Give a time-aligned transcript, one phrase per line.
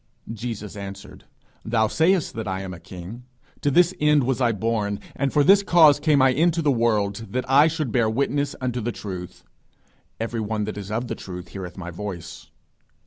[0.33, 1.25] Jesus answered,
[1.63, 3.25] Thou sayest that I am a king!
[3.61, 7.27] To this end was I born, and for this cause came I into the world,
[7.29, 9.43] that I should bear witness unto the truth:
[10.19, 12.47] every one that is of the truth heareth my voice.